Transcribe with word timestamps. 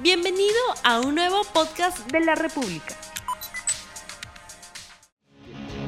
Bienvenido 0.00 0.54
a 0.84 1.00
un 1.00 1.16
nuevo 1.16 1.42
podcast 1.52 2.08
de 2.12 2.20
la 2.20 2.36
República. 2.36 2.94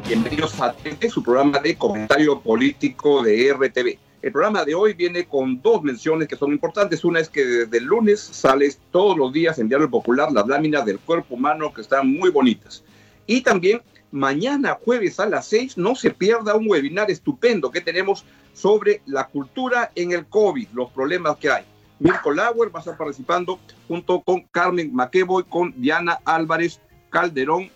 Bienvenidos 0.04 0.60
a 0.60 0.74
este, 0.82 1.08
su 1.08 1.22
programa 1.22 1.60
de 1.60 1.76
comentario 1.76 2.40
político 2.40 3.22
de 3.22 3.52
RTV. 3.52 3.98
El 4.20 4.32
programa 4.32 4.64
de 4.64 4.74
hoy 4.74 4.94
viene 4.94 5.26
con 5.26 5.62
dos 5.62 5.84
menciones 5.84 6.26
que 6.26 6.34
son 6.34 6.50
importantes. 6.50 7.04
Una 7.04 7.20
es 7.20 7.28
que 7.28 7.44
desde 7.44 7.78
el 7.78 7.84
lunes 7.84 8.20
sale 8.20 8.74
todos 8.90 9.16
los 9.16 9.32
días 9.32 9.60
en 9.60 9.68
Diario 9.68 9.88
Popular 9.88 10.32
las 10.32 10.48
láminas 10.48 10.84
del 10.84 10.98
cuerpo 10.98 11.36
humano 11.36 11.72
que 11.72 11.82
están 11.82 12.12
muy 12.12 12.30
bonitas. 12.30 12.82
Y 13.28 13.42
también 13.42 13.80
mañana 14.10 14.76
jueves 14.84 15.20
a 15.20 15.26
las 15.26 15.46
seis 15.46 15.78
no 15.78 15.94
se 15.94 16.10
pierda 16.10 16.56
un 16.56 16.68
webinar 16.68 17.12
estupendo 17.12 17.70
que 17.70 17.80
tenemos 17.80 18.24
sobre 18.54 19.02
la 19.06 19.28
cultura 19.28 19.92
en 19.94 20.10
el 20.10 20.26
COVID, 20.26 20.66
los 20.72 20.90
problemas 20.90 21.36
que 21.36 21.50
hay. 21.50 21.69
Mirko 22.00 22.32
Lauer 22.32 22.74
va 22.74 22.78
a 22.78 22.80
estar 22.80 22.96
participando 22.96 23.60
junto 23.86 24.22
con 24.22 24.40
Carmen 24.50 24.92
Maqueboy, 24.92 25.44
con 25.44 25.74
Diana 25.76 26.18
Álvarez 26.24 26.80
Calderón 27.10 27.70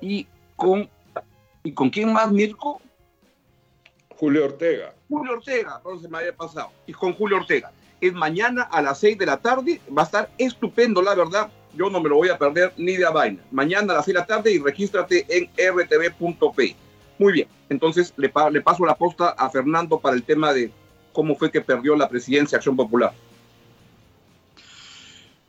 y 0.00 0.26
con 0.56 0.88
¿y 1.64 1.72
con 1.72 1.88
quién 1.88 2.12
más, 2.12 2.30
Mirko? 2.30 2.82
Julio 4.16 4.44
Ortega. 4.44 4.94
Julio 5.08 5.32
Ortega, 5.32 5.80
no 5.84 5.98
se 5.98 6.08
me 6.08 6.18
había 6.18 6.34
pasado. 6.34 6.70
Y 6.86 6.92
con 6.92 7.14
Julio 7.14 7.38
Ortega. 7.38 7.72
Es 8.00 8.12
mañana 8.12 8.62
a 8.62 8.82
las 8.82 8.98
6 8.98 9.16
de 9.16 9.26
la 9.26 9.38
tarde. 9.38 9.80
Va 9.96 10.02
a 10.02 10.04
estar 10.04 10.30
estupendo, 10.36 11.00
la 11.00 11.14
verdad. 11.14 11.50
Yo 11.74 11.88
no 11.88 12.00
me 12.00 12.10
lo 12.10 12.16
voy 12.16 12.28
a 12.28 12.36
perder 12.36 12.74
ni 12.76 12.96
de 12.96 13.08
vaina. 13.08 13.42
Mañana 13.50 13.94
a 13.94 13.96
las 13.96 14.04
6 14.04 14.14
de 14.14 14.20
la 14.20 14.26
tarde 14.26 14.52
y 14.52 14.58
regístrate 14.58 15.24
en 15.28 15.46
rtv.p. 15.56 16.76
Muy 17.18 17.32
bien. 17.32 17.48
Entonces 17.70 18.12
le, 18.16 18.30
le 18.50 18.60
paso 18.60 18.84
la 18.84 18.96
posta 18.96 19.30
a 19.30 19.48
Fernando 19.48 19.98
para 19.98 20.14
el 20.14 20.24
tema 20.24 20.52
de 20.52 20.70
cómo 21.14 21.36
fue 21.36 21.50
que 21.50 21.62
perdió 21.62 21.96
la 21.96 22.08
presidencia 22.08 22.58
Acción 22.58 22.76
Popular. 22.76 23.14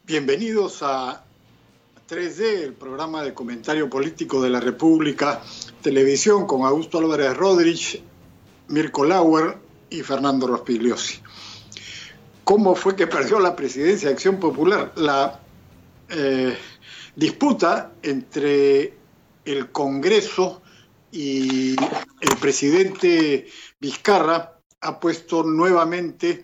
Bienvenidos 0.06 0.84
a 0.84 1.24
3D, 2.10 2.42
el 2.62 2.74
programa 2.74 3.24
de 3.24 3.34
comentario 3.34 3.90
político 3.90 4.42
de 4.42 4.50
la 4.50 4.60
República 4.60 5.42
Televisión 5.82 6.46
con 6.46 6.66
Augusto 6.66 6.98
Álvarez 6.98 7.38
Rodríguez, 7.38 8.02
Mirko 8.68 9.06
Lauer 9.06 9.58
y 9.90 10.02
Fernando 10.02 10.46
Rospigliosi. 10.46 11.22
¿Cómo 12.44 12.76
fue 12.76 12.98
que 12.98 13.08
perdió 13.08 13.40
la 13.40 13.56
presidencia 13.56 14.10
de 14.10 14.16
Acción 14.16 14.42
Popular? 14.42 14.92
La 14.98 15.40
eh, 16.10 16.58
disputa 17.16 17.94
entre 18.02 18.98
el 19.46 19.72
Congreso 19.72 20.64
y 21.14 21.78
el 22.20 22.38
presidente 22.42 23.48
Vizcarra 23.80 24.60
ha 24.82 25.00
puesto 25.00 25.44
nuevamente 25.44 26.44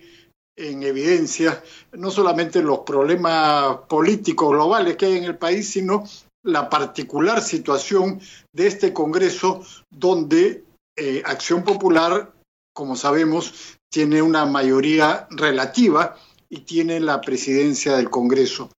en 0.60 0.84
evidencia 0.84 1.64
no 1.94 2.12
solamente 2.12 2.62
los 2.62 2.80
problemas 2.80 3.78
políticos 3.88 4.52
globales 4.52 4.98
que 4.98 5.06
hay 5.06 5.18
en 5.18 5.24
el 5.24 5.38
país, 5.38 5.70
sino 5.70 6.04
la 6.44 6.70
particular 6.70 7.42
situación 7.42 8.20
de 8.54 8.68
este 8.68 8.94
Congreso 8.94 9.64
donde 9.90 10.66
eh, 10.98 11.22
Acción 11.26 11.64
Popular, 11.64 12.34
como 12.74 12.98
sabemos, 12.98 13.78
tiene 13.90 14.22
una 14.22 14.46
mayoría 14.46 15.28
relativa 15.32 16.18
y 16.50 16.62
tiene 16.62 17.00
la 17.00 17.22
presidencia 17.22 17.96
del 17.96 18.10
Congreso. 18.10 18.70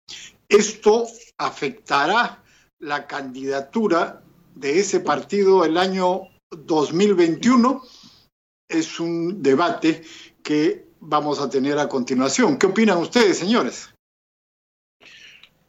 Esto 0.47 1.07
afectará 1.37 2.43
la 2.79 3.07
candidatura 3.07 4.21
de 4.55 4.79
ese 4.79 4.99
partido 4.99 5.65
el 5.65 5.77
año 5.77 6.27
2021. 6.51 7.81
Es 8.69 8.99
un 8.99 9.41
debate 9.41 10.03
que 10.43 10.90
vamos 11.01 11.41
a 11.41 11.49
tener 11.49 11.77
a 11.77 11.89
continuación. 11.89 12.57
¿Qué 12.57 12.67
opinan 12.67 12.99
ustedes, 12.99 13.39
señores? 13.39 13.93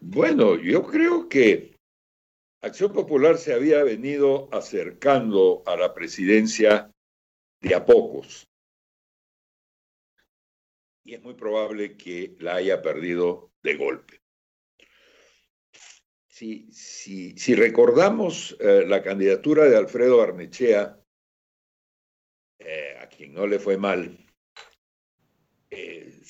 Bueno, 0.00 0.56
yo 0.56 0.82
creo 0.84 1.28
que 1.28 1.74
Acción 2.60 2.92
Popular 2.92 3.38
se 3.38 3.52
había 3.52 3.82
venido 3.82 4.48
acercando 4.52 5.62
a 5.66 5.76
la 5.76 5.94
presidencia 5.94 6.90
de 7.60 7.74
a 7.74 7.84
pocos. 7.84 8.46
Y 11.04 11.14
es 11.14 11.22
muy 11.22 11.34
probable 11.34 11.96
que 11.96 12.36
la 12.38 12.56
haya 12.56 12.82
perdido 12.82 13.50
de 13.62 13.76
golpe. 13.76 14.20
Si, 16.28 16.70
si, 16.72 17.36
si 17.36 17.54
recordamos 17.54 18.56
eh, 18.60 18.84
la 18.86 19.02
candidatura 19.02 19.64
de 19.64 19.76
Alfredo 19.76 20.22
Arnechea, 20.22 20.98
eh, 22.58 22.96
a 23.00 23.08
quien 23.08 23.34
no 23.34 23.46
le 23.46 23.58
fue 23.58 23.76
mal, 23.76 24.24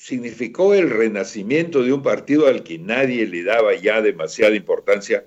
significó 0.03 0.73
el 0.73 0.89
renacimiento 0.89 1.81
de 1.81 1.93
un 1.93 2.03
partido 2.03 2.47
al 2.47 2.63
que 2.63 2.77
nadie 2.77 3.25
le 3.25 3.41
daba 3.43 3.73
ya 3.73 4.01
demasiada 4.01 4.53
importancia 4.53 5.25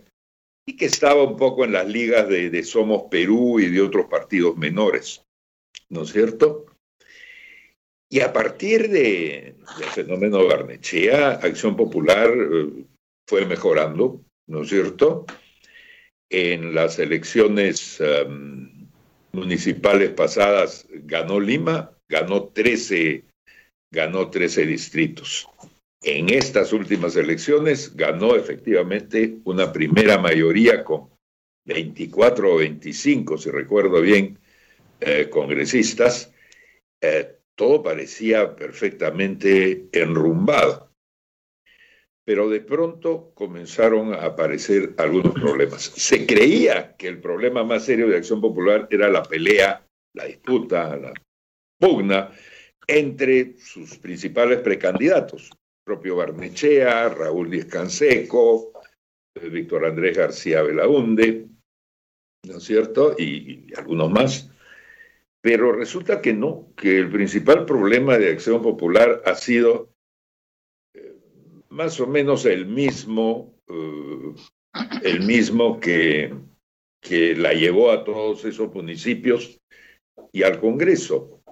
y 0.67 0.77
que 0.77 0.85
estaba 0.85 1.23
un 1.23 1.39
poco 1.39 1.65
en 1.65 1.73
las 1.73 1.89
ligas 1.89 2.29
de, 2.29 2.63
Somos 2.63 3.05
Perú 3.11 3.59
y 3.59 3.71
de 3.71 3.81
otros 3.81 4.05
partidos 4.07 4.59
menores, 4.59 5.25
¿no 5.89 6.03
es 6.03 6.13
cierto? 6.13 6.67
Y 8.11 8.21
a 8.21 8.35
partir 8.35 8.91
de, 8.91 9.55
del 9.79 9.89
fenómeno 9.95 10.47
Barnechea, 10.47 11.31
Acción 11.31 11.75
Popular 11.75 12.31
eh, 12.31 12.85
fue 13.27 13.47
mejorando, 13.47 14.21
¿no 14.47 14.61
es 14.61 14.69
cierto? 14.69 15.25
En 16.29 16.75
las 16.75 16.99
elecciones 16.99 17.99
em, 18.01 18.89
municipales 19.33 20.11
pasadas 20.11 20.87
ganó 20.91 21.41
Lima, 21.41 21.97
ganó 22.11 22.49
13 22.49 23.25
ganó 23.97 24.29
13 24.29 24.67
distritos. 24.67 25.49
En 26.03 26.29
estas 26.29 26.75
últimas 26.75 27.17
elecciones 27.17 27.97
ganó 27.97 28.37
efectivamente 28.37 29.39
una 29.45 29.73
primera 29.73 30.19
mayoría 30.19 30.85
con 30.85 31.09
24 31.65 32.53
o 32.53 32.57
25, 32.59 33.39
si 33.39 33.51
recuerdo 33.51 34.03
bien, 34.03 34.39
eh, 35.01 35.31
congresistas. 35.31 36.31
Eh, 37.01 37.39
todo 37.55 37.83
parecía 37.83 38.55
perfectamente 38.55 39.89
enrumbado. 39.93 40.93
Pero 42.27 42.51
de 42.51 42.61
pronto 42.61 43.33
comenzaron 43.35 44.13
a 44.13 44.27
aparecer 44.27 44.95
algunos 44.99 45.33
problemas. 45.33 45.81
Se 45.83 46.27
creía 46.27 46.95
que 46.97 47.09
el 47.09 47.19
problema 47.19 47.65
más 47.65 47.87
serio 47.87 48.09
de 48.09 48.19
Acción 48.19 48.43
Popular 48.43 48.89
era 48.91 49.09
la 49.09 49.23
pelea, 49.23 49.87
la 50.13 50.27
disputa, 50.27 50.97
la 50.97 51.15
pugna 51.79 52.31
entre 52.87 53.59
sus 53.59 53.99
principales 53.99 54.61
precandidatos, 54.61 55.51
propio 55.85 56.17
Barnechea, 56.17 57.09
Raúl 57.09 57.51
Díaz 57.51 57.67
Canseco, 57.67 58.73
eh, 59.35 59.49
Víctor 59.49 59.85
Andrés 59.87 60.17
García 60.17 60.63
Belaunde, 60.63 61.49
¿no 62.45 62.59
es 62.59 62.65
cierto? 62.65 63.15
Y, 63.19 63.25
y, 63.25 63.75
algunos 63.77 64.11
más. 64.11 64.51
Pero 65.41 65.73
resulta 65.73 66.21
que 66.21 66.33
no, 66.33 66.73
que 66.77 66.99
el 66.99 67.11
principal 67.11 67.67
problema 67.67 68.19
de 68.19 68.31
Acción 68.31 68.63
Popular 68.63 69.23
ha 69.25 69.35
sido 69.35 69.93
eh, 70.95 71.15
más 71.69 72.01
o 72.01 72.07
menos 72.07 72.45
el 72.47 72.67
mismo, 72.67 73.55
eh, 73.69 74.35
el 75.03 75.21
mismo 75.25 75.79
que, 75.79 76.35
que 77.01 77.37
la 77.37 77.53
llevó 77.53 77.91
a 77.91 78.05
todos 78.05 78.45
esos 78.45 78.73
municipios 78.75 79.61
y 80.33 80.43
al 80.43 80.59
Congreso 80.61 81.43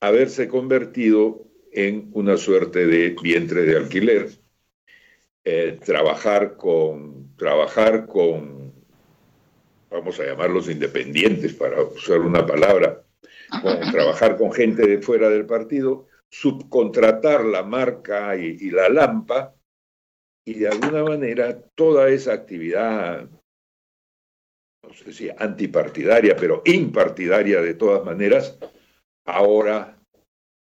haberse 0.00 0.48
convertido 0.48 1.44
en 1.72 2.10
una 2.12 2.36
suerte 2.36 2.86
de 2.86 3.16
vientre 3.22 3.62
de 3.62 3.76
alquiler, 3.76 4.28
eh, 5.44 5.78
trabajar 5.84 6.56
con, 6.56 7.34
trabajar 7.36 8.06
con, 8.06 8.72
vamos 9.90 10.18
a 10.20 10.26
llamarlos 10.26 10.68
independientes 10.68 11.54
para 11.54 11.82
usar 11.82 12.20
una 12.20 12.46
palabra, 12.46 13.04
trabajar 13.92 14.36
con 14.36 14.52
gente 14.52 14.86
de 14.86 15.00
fuera 15.00 15.28
del 15.30 15.46
partido, 15.46 16.06
subcontratar 16.30 17.44
la 17.44 17.62
marca 17.62 18.36
y, 18.36 18.70
la 18.70 18.88
lampa, 18.88 19.54
y 20.44 20.54
de 20.54 20.68
alguna 20.68 21.02
manera 21.04 21.60
toda 21.74 22.08
esa 22.08 22.32
actividad, 22.32 23.28
no 24.82 24.94
sé 24.94 25.12
si 25.12 25.30
antipartidaria, 25.30 26.36
pero 26.36 26.62
impartidaria 26.64 27.60
de 27.60 27.74
todas 27.74 28.04
maneras, 28.04 28.58
ahora 29.28 29.98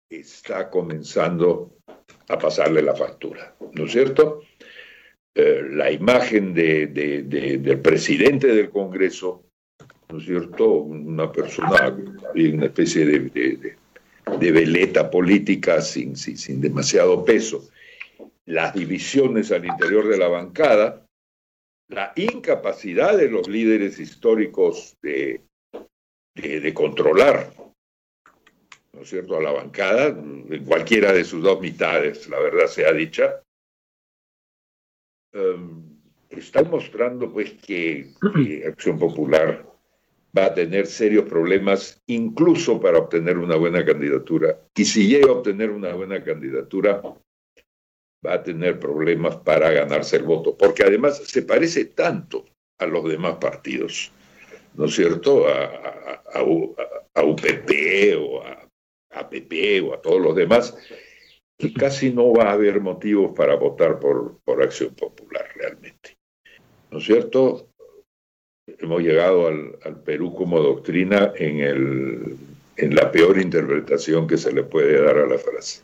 está 0.09 0.69
comenzando 0.69 1.75
a 2.29 2.37
pasarle 2.37 2.81
la 2.81 2.95
factura, 2.95 3.55
¿no 3.73 3.85
es 3.85 3.91
cierto? 3.91 4.41
Eh, 5.35 5.63
la 5.71 5.91
imagen 5.91 6.53
de, 6.53 6.87
del 6.87 7.79
presidente 7.81 8.47
del 8.47 8.69
Congreso, 8.69 9.43
¿no 10.09 10.19
es 10.19 10.25
cierto? 10.25 10.71
Una 10.71 11.31
persona, 11.31 11.93
una 12.35 12.65
especie 12.65 13.05
de, 13.05 13.75
veleta 14.51 15.09
política 15.09 15.81
sin, 15.81 16.15
sin, 16.15 16.61
demasiado 16.61 17.25
peso. 17.25 17.67
Las 18.45 18.73
divisiones 18.73 19.51
al 19.51 19.65
interior 19.65 20.07
de 20.07 20.17
la 20.17 20.27
bancada, 20.27 21.05
la 21.89 22.13
incapacidad 22.15 23.17
de 23.17 23.29
los 23.29 23.47
líderes 23.47 23.99
históricos 23.99 24.95
de, 25.01 25.41
de, 26.35 26.73
controlar 26.73 27.62
¿no 28.93 29.01
es 29.01 29.09
cierto?, 29.09 29.37
a 29.37 29.41
la 29.41 29.51
bancada, 29.51 30.07
en 30.07 30.65
cualquiera 30.65 31.11
de 31.11 31.23
sus 31.23 31.41
dos 31.41 31.59
mitades, 31.59 32.29
la 32.29 32.39
verdad 32.39 32.67
sea 32.67 32.93
dicha, 32.93 33.41
em, 35.33 35.93
están 36.29 36.69
mostrando 36.69 37.31
pues 37.31 37.53
que, 37.53 38.11
Acción 38.67 38.99
Popular 38.99 39.65
va 40.37 40.45
a 40.45 40.53
tener 40.53 40.87
serios 40.87 41.25
problemas 41.25 42.01
incluso 42.07 42.79
para 42.81 42.97
obtener 42.97 43.37
una 43.37 43.55
buena 43.55 43.85
candidatura. 43.85 44.59
Y 44.75 44.85
si 44.85 45.07
llega 45.07 45.29
a 45.29 45.33
obtener 45.33 45.69
una 45.69 45.93
buena 45.93 46.23
candidatura, 46.23 47.01
va 48.25 48.33
a 48.33 48.43
tener 48.43 48.79
problemas 48.79 49.35
para 49.37 49.71
ganarse 49.71 50.17
el 50.17 50.23
voto, 50.23 50.57
porque 50.57 50.83
además 50.83 51.17
se 51.17 51.43
parece 51.43 51.85
tanto 51.85 52.45
a 52.79 52.85
los 52.85 53.07
demás 53.07 53.35
partidos, 53.35 54.11
¿no 54.75 54.85
es 54.85 54.95
cierto? 54.95 55.45
A, 55.47 56.19
UPP 57.23 57.69
o 58.17 58.41
a 58.43 58.62
APP 59.13 59.83
o 59.83 59.93
a 59.93 60.01
todos 60.01 60.21
los 60.21 60.35
demás, 60.35 60.75
que 61.57 61.73
casi 61.73 62.11
no 62.11 62.33
va 62.33 62.49
a 62.49 62.53
haber 62.53 62.81
motivos 62.81 63.33
para 63.35 63.55
votar 63.55 63.99
por, 63.99 64.39
por 64.43 64.61
Acción 64.61 64.93
Popular 64.95 65.45
realmente. 65.55 66.17
¿No 66.91 66.97
es 66.97 67.05
cierto? 67.05 67.67
Hemos 68.67 69.01
llegado 69.01 69.47
al, 69.47 69.77
al 69.83 70.01
Perú 70.01 70.33
como 70.33 70.59
doctrina 70.59 71.33
en, 71.35 71.59
el, 71.59 72.37
en 72.77 72.95
la 72.95 73.11
peor 73.11 73.39
interpretación 73.39 74.27
que 74.27 74.37
se 74.37 74.53
le 74.53 74.63
puede 74.63 75.01
dar 75.01 75.17
a 75.17 75.27
la 75.27 75.37
frase. 75.37 75.83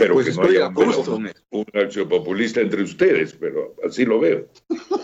Pero 0.00 0.14
pues 0.14 0.24
que 0.24 0.30
estoy 0.30 0.54
no 0.54 0.66
haya 0.66 1.32
un, 1.50 1.66
acción 1.74 2.08
populista 2.08 2.60
entre 2.60 2.82
ustedes, 2.82 3.34
pero 3.34 3.74
así 3.86 4.06
lo 4.06 4.18
veo. 4.18 4.46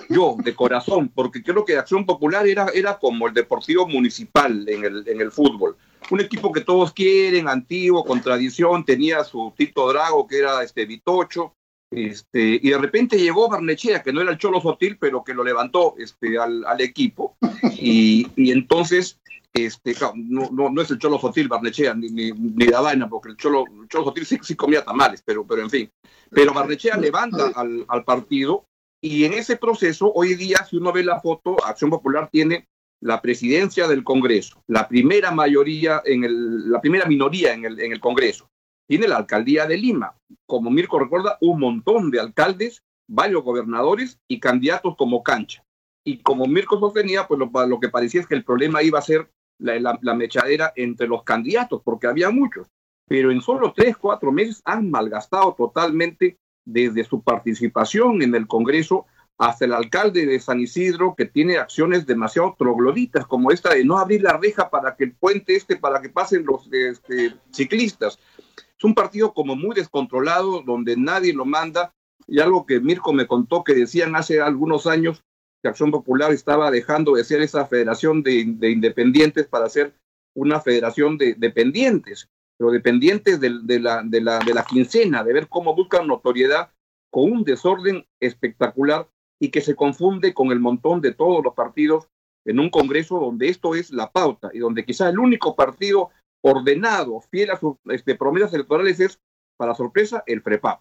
Yo, 0.09 0.37
de 0.43 0.55
corazón, 0.55 1.11
porque 1.15 1.43
creo 1.43 1.67
que 1.67 1.77
Acción 1.77 2.07
Popular 2.07 2.47
era, 2.47 2.69
era 2.73 2.99
como 2.99 3.27
el 3.27 3.35
Deportivo 3.35 3.87
Municipal 3.87 4.67
en 4.67 4.85
el, 4.85 5.07
en 5.07 5.21
el 5.21 5.31
fútbol. 5.31 5.77
Un 6.11 6.21
equipo 6.21 6.53
que 6.53 6.61
todos 6.61 6.93
quieren, 6.93 7.49
antiguo, 7.49 8.05
con 8.05 8.21
tradición, 8.21 8.85
tenía 8.85 9.25
su 9.25 9.53
Tito 9.57 9.89
Drago, 9.89 10.27
que 10.27 10.39
era 10.39 10.63
este 10.63 10.87
Vitocho, 10.87 11.55
este, 11.91 12.61
y 12.63 12.71
de 12.71 12.79
repente 12.79 13.19
llegó 13.19 13.49
Barnechea, 13.49 14.03
que 14.03 14.13
no 14.13 14.21
era 14.21 14.33
el 14.33 14.39
Cholo 14.39 14.61
Sotil, 14.61 14.99
pero 14.99 15.25
que 15.25 15.35
lo 15.35 15.45
levantó 15.45 15.95
este, 15.99 16.39
al, 16.39 16.65
al 16.65 16.81
equipo, 16.81 17.37
y, 17.73 18.27
y 18.37 18.51
entonces 18.53 19.21
este, 19.53 19.95
no, 20.17 20.51
no, 20.53 20.69
no, 20.69 20.83
es 20.83 20.91
el 20.91 20.99
Cholo 20.99 21.19
Sotil, 21.19 21.49
Barnechea, 21.49 21.95
ni, 21.95 22.09
ni, 22.09 22.31
ni 22.33 22.67
vaina, 22.67 23.09
porque 23.09 23.31
el 23.31 23.37
Cholo, 23.37 23.65
Cholo 23.89 24.05
Sotil 24.05 24.27
sí, 24.27 24.39
sí, 24.43 24.55
comía 24.55 24.85
tamales, 24.85 25.23
pero, 25.25 25.47
pero 25.47 25.63
en 25.63 25.71
fin. 25.71 25.91
Pero 26.31 26.53
Barnechea 26.53 26.97
levanta 26.97 27.53
al, 27.55 27.85
al, 27.89 28.05
partido 28.05 28.65
y 29.03 29.25
en 29.25 29.33
ese 29.33 29.57
proceso, 29.57 30.13
hoy 30.13 30.35
día, 30.35 30.65
si 30.69 30.77
uno 30.77 30.93
ve 30.93 31.05
la 31.05 31.21
foto, 31.21 31.57
Acción 31.65 31.91
Popular 31.91 32.29
tiene 32.31 32.67
la 33.01 33.21
presidencia 33.21 33.89
del 33.89 34.05
Congreso, 34.05 34.63
la 34.67 34.89
primera 34.89 35.31
mayoría, 35.31 36.03
en 36.05 36.25
el, 36.25 36.71
la 36.71 36.81
primera 36.81 37.07
minoría 37.07 37.53
en 37.53 37.65
el, 37.65 37.81
en 37.81 37.93
el 37.93 38.01
Congreso. 38.01 38.49
Tiene 38.89 39.09
la 39.09 39.17
alcaldía 39.17 39.67
de 39.67 39.77
Lima. 39.77 40.17
Como 40.47 40.71
Mirko 40.71 40.99
recuerda, 40.99 41.39
un 41.41 41.61
montón 41.61 42.11
de 42.11 42.21
alcaldes, 42.21 42.83
varios 43.09 43.43
gobernadores 43.43 44.19
y 44.29 44.41
candidatos 44.41 44.97
como 44.97 45.23
cancha. 45.23 45.65
Y 46.05 46.19
como 46.19 46.47
Mirko 46.47 46.79
sostenía, 46.79 47.27
pues 47.27 47.41
lo, 47.41 47.67
lo 47.67 47.81
que 47.81 47.89
parecía 47.89 48.21
es 48.21 48.27
que 48.27 48.37
el 48.37 48.45
problema 48.45 48.83
iba 48.83 48.99
a 48.99 49.03
ser 49.03 49.29
la, 49.59 50.15
mechadera 50.15 50.73
entre 50.77 51.09
los 51.09 51.23
candidatos, 51.23 51.83
porque 51.85 52.07
había 52.07 52.31
muchos, 52.31 52.69
pero 53.09 53.31
en 53.31 53.41
solo 53.41 53.73
tres, 53.75 53.97
cuatro 53.97 54.33
meses 54.33 54.63
han 54.65 54.91
malgastado 54.91 55.55
totalmente 55.55 56.39
desde 56.65 57.05
su 57.05 57.23
participación 57.23 58.23
en 58.23 58.35
el 58.35 58.47
Congreso 58.47 59.07
hasta 59.39 59.67
el 59.67 59.75
alcalde 59.75 60.25
de 60.25 60.41
San 60.41 60.61
Isidro, 60.61 61.15
que 61.17 61.27
tiene 61.27 61.59
acciones 61.59 62.07
demasiado 62.07 62.55
trogloditas, 62.59 63.27
como 63.27 63.51
esta 63.51 63.75
de 63.75 63.85
no 63.85 63.99
abrir 63.99 64.23
la 64.23 64.39
reja 64.39 64.71
para 64.71 64.97
que 64.97 65.05
el 65.05 65.15
puente 65.15 65.57
este, 65.57 65.77
para 65.77 66.01
que 66.01 66.09
pasen 66.09 66.45
los 66.47 66.69
este, 66.73 67.35
ciclistas. 67.51 68.19
Es 68.57 68.85
un 68.85 68.95
partido 68.95 69.35
como 69.35 69.57
muy 69.57 69.75
descontrolado, 69.75 70.63
donde 70.63 70.97
nadie 70.97 71.35
lo 71.35 71.45
manda, 71.45 71.93
y 72.27 72.41
algo 72.41 72.67
que 72.67 72.81
Mirko 72.81 73.13
me 73.13 73.27
contó 73.27 73.63
que 73.63 73.75
decían 73.75 74.17
hace 74.17 74.41
algunos 74.41 74.87
años, 74.87 75.23
Acción 75.67 75.91
Popular 75.91 76.33
estaba 76.33 76.71
dejando 76.71 77.15
de 77.15 77.25
ser 77.25 77.43
esa 77.43 77.67
federación 77.67 78.23
de, 78.23 78.41
independientes 78.41 79.47
para 79.47 79.69
ser 79.69 79.95
una 80.35 80.61
federación 80.61 81.19
de 81.19 81.35
dependientes, 81.35 82.29
pero 82.57 82.71
dependientes 82.71 83.41
de, 83.41 83.51
la, 83.81 84.03
de, 84.03 84.21
la, 84.21 84.39
de 84.39 84.55
la 84.55 84.65
quincena, 84.65 85.25
de 85.25 85.33
ver 85.33 85.49
cómo 85.49 85.75
buscan 85.75 86.07
notoriedad 86.07 86.71
con 87.11 87.33
un 87.33 87.45
desorden 87.45 88.07
espectacular 88.21 89.09
y 89.41 89.51
que 89.51 89.61
se 89.61 89.75
confunde 89.75 90.35
con 90.35 90.51
el 90.51 90.61
montón 90.61 91.01
de 91.01 91.13
todos 91.13 91.43
los 91.45 91.55
partidos 91.55 92.09
en 92.45 92.61
un 92.61 92.71
Congreso 92.71 93.19
donde 93.19 93.49
esto 93.49 93.75
es 93.75 93.91
la 93.91 94.11
pauta 94.11 94.51
y 94.53 94.61
donde 94.61 94.85
quizás 94.85 95.11
el 95.11 95.19
único 95.19 95.57
partido 95.57 96.11
ordenado, 96.41 97.21
fiel 97.21 97.51
a 97.51 97.59
sus 97.59 97.77
este, 97.87 98.15
promesas 98.15 98.55
electorales 98.55 99.01
es, 99.01 99.19
para 99.57 99.75
sorpresa, 99.75 100.23
el 100.27 100.43
FREPAP. 100.43 100.81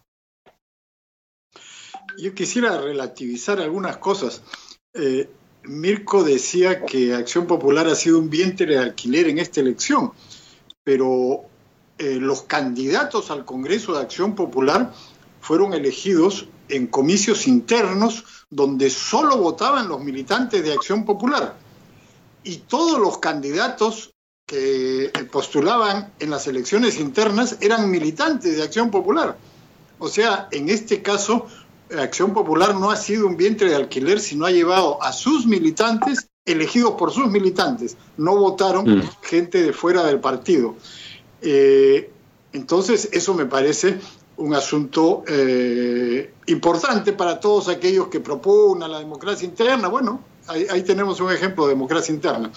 Yo 2.18 2.34
quisiera 2.34 2.80
relativizar 2.80 3.60
algunas 3.60 3.98
cosas. 3.98 4.44
Eh, 4.94 5.30
Mirko 5.64 6.24
decía 6.24 6.86
que 6.86 7.14
Acción 7.14 7.48
Popular 7.48 7.88
ha 7.88 7.96
sido 7.96 8.20
un 8.20 8.30
vientre 8.30 8.68
de 8.68 8.78
alquiler 8.78 9.28
en 9.28 9.40
esta 9.40 9.62
elección, 9.62 10.12
pero 10.84 11.46
eh, 11.98 12.18
los 12.20 12.44
candidatos 12.44 13.32
al 13.32 13.44
Congreso 13.44 13.94
de 13.94 14.02
Acción 14.02 14.36
Popular 14.36 14.94
fueron 15.42 15.74
elegidos 15.74 16.48
en 16.70 16.88
comicios 16.88 17.48
internos 17.48 18.24
donde 18.50 18.90
solo 18.90 19.38
votaban 19.38 19.88
los 19.88 20.02
militantes 20.02 20.64
de 20.64 20.74
Acción 20.74 21.06
Popular. 21.06 21.56
Y 22.44 22.58
todos 22.58 23.00
los 23.00 23.18
candidatos 23.18 24.14
que 24.46 25.12
postulaban 25.32 26.14
en 26.20 26.30
las 26.30 26.48
elecciones 26.48 27.00
internas 27.00 27.58
eran 27.62 27.90
militantes 27.90 28.58
de 28.58 28.64
Acción 28.64 28.92
Popular. 28.92 29.38
O 29.98 30.08
sea, 30.08 30.48
en 30.52 30.70
este 30.70 31.02
caso 31.02 31.48
Acción 31.98 32.34
Popular 32.34 32.76
no 32.76 32.92
ha 32.92 32.96
sido 32.96 33.28
un 33.28 33.38
vientre 33.38 33.70
de 33.70 33.76
alquiler, 33.76 34.20
sino 34.20 34.46
ha 34.46 34.52
llevado 34.52 35.02
a 35.02 35.14
sus 35.14 35.46
militantes, 35.46 36.30
elegidos 36.46 36.94
por 36.94 37.12
sus 37.12 37.28
militantes, 37.28 37.98
no 38.18 38.36
votaron 38.36 39.00
mm. 39.00 39.10
gente 39.22 39.64
de 39.64 39.74
fuera 39.74 40.04
del 40.04 40.20
partido. 40.20 40.76
Eh, 41.42 42.12
entonces, 42.54 43.10
eso 43.12 43.34
me 43.34 43.46
parece 43.46 44.00
un 44.38 44.54
asunto 44.54 45.24
eh, 45.28 46.34
importante 46.48 47.14
para 47.14 47.40
todos 47.40 47.70
aquellos 47.70 48.08
que 48.08 48.20
proponen 48.20 48.92
la 48.92 49.00
democracia 49.00 49.46
interna. 49.46 49.88
Bueno, 49.88 50.22
ahí, 50.48 50.82
tenemos 50.84 51.20
un 51.22 51.32
ejemplo 51.32 51.66
de 51.66 51.74
democracia 51.74 52.14
interna. 52.14 52.52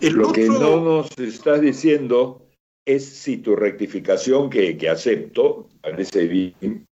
Lo 0.00 0.32
que 0.32 0.48
no 0.48 0.80
nos 0.80 1.18
estás 1.18 1.60
diciendo 1.60 2.42
es 2.84 3.04
si 3.04 3.38
tu 3.38 3.56
rectificación, 3.56 4.50
que, 4.50 4.76
que 4.76 4.88
acepto, 4.88 5.68
parece 5.80 6.26
bien, 6.26 6.86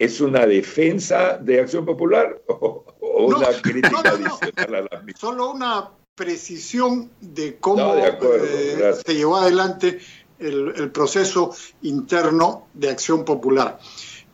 ¿Es 0.00 0.18
una 0.22 0.46
defensa 0.46 1.36
de 1.36 1.60
Acción 1.60 1.84
Popular 1.84 2.40
o, 2.48 2.86
una 3.02 3.48
crítica 3.60 4.00
adicional 4.00 4.74
a 4.74 4.94
la 4.94 5.02
misma? 5.02 5.20
Solo 5.20 5.50
una 5.50 5.90
precisión 6.14 7.10
de 7.20 7.58
cómo 7.58 7.96
eh, 7.96 8.94
se 9.04 9.14
llevó 9.14 9.36
adelante 9.36 10.00
el, 10.40 10.90
proceso 10.90 11.54
interno 11.82 12.66
de 12.74 12.90
Acción 12.90 13.24
Popular. 13.24 13.78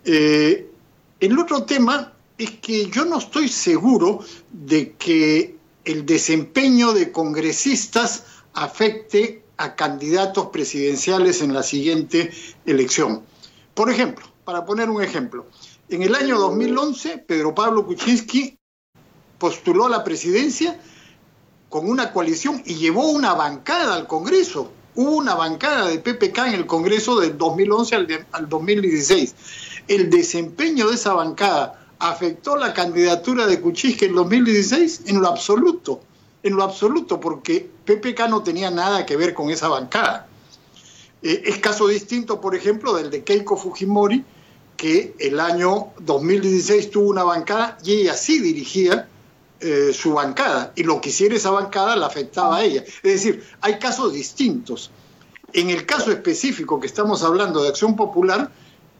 Eh, 0.04 0.70
el 1.20 1.38
otro 1.38 1.64
tema 1.64 2.12
es 2.38 2.50
que 2.52 2.90
yo 2.90 3.04
no 3.04 3.18
estoy 3.18 3.48
seguro 3.48 4.20
de 4.50 4.92
que 4.92 5.56
el 5.84 6.04
desempeño 6.04 6.92
de 6.92 7.12
congresistas 7.12 8.24
afecte 8.54 9.42
a 9.56 9.74
candidatos 9.74 10.46
presidenciales 10.46 11.42
en 11.42 11.54
la 11.54 11.62
siguiente 11.62 12.30
elección. 12.66 13.22
Por 13.74 13.90
ejemplo, 13.90 14.26
para 14.44 14.64
poner 14.64 14.90
un 14.90 15.02
ejemplo, 15.02 15.46
en 15.88 16.02
el 16.02 16.14
año 16.14 16.38
2011 16.38 17.18
Pedro 17.18 17.54
Pablo 17.54 17.86
Kuczynski 17.86 18.58
postuló 19.38 19.86
a 19.86 19.90
la 19.90 20.04
presidencia 20.04 20.78
con 21.68 21.88
una 21.88 22.12
coalición 22.12 22.62
y 22.64 22.74
llevó 22.76 23.10
una 23.10 23.34
bancada 23.34 23.94
al 23.94 24.06
Congreso. 24.06 24.72
Hubo 24.96 25.16
una 25.16 25.34
bancada 25.34 25.88
de 25.88 25.98
PPK 25.98 26.38
en 26.38 26.54
el 26.54 26.66
Congreso 26.66 27.20
del 27.20 27.36
2011 27.36 27.94
al, 27.94 28.26
al 28.32 28.48
2016. 28.48 29.34
El 29.88 30.08
desempeño 30.08 30.88
de 30.88 30.94
esa 30.94 31.12
bancada 31.12 31.86
afectó 31.98 32.56
la 32.56 32.72
candidatura 32.72 33.46
de 33.46 33.60
Kuczynski 33.60 34.06
en 34.06 34.14
2016 34.14 35.02
en 35.06 35.20
lo 35.20 35.28
absoluto, 35.28 36.00
en 36.42 36.56
lo 36.56 36.64
absoluto, 36.64 37.20
porque 37.20 37.68
PPK 37.84 38.28
no 38.28 38.42
tenía 38.42 38.70
nada 38.70 39.04
que 39.04 39.16
ver 39.16 39.34
con 39.34 39.50
esa 39.50 39.68
bancada. 39.68 40.28
Eh, 41.22 41.42
es 41.44 41.58
caso 41.58 41.88
distinto, 41.88 42.40
por 42.40 42.54
ejemplo, 42.54 42.94
del 42.94 43.10
de 43.10 43.22
Keiko 43.22 43.56
Fujimori, 43.56 44.24
que 44.78 45.14
el 45.18 45.40
año 45.40 45.88
2016 46.00 46.90
tuvo 46.90 47.10
una 47.10 47.24
bancada 47.24 47.76
y 47.84 47.92
ella 47.92 48.14
sí 48.14 48.38
dirigía 48.40 49.08
eh, 49.60 49.92
su 49.92 50.12
bancada 50.12 50.72
y 50.76 50.82
lo 50.82 51.00
que 51.00 51.08
hiciera 51.08 51.34
esa 51.34 51.50
bancada 51.50 51.96
la 51.96 52.06
afectaba 52.06 52.58
a 52.58 52.64
ella. 52.64 52.84
Es 53.02 53.02
decir, 53.02 53.44
hay 53.60 53.78
casos 53.78 54.12
distintos. 54.12 54.90
En 55.52 55.70
el 55.70 55.86
caso 55.86 56.10
específico 56.10 56.80
que 56.80 56.86
estamos 56.86 57.22
hablando 57.22 57.62
de 57.62 57.68
Acción 57.68 57.96
Popular, 57.96 58.50